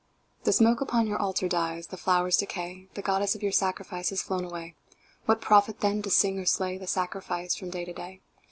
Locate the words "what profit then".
5.27-6.01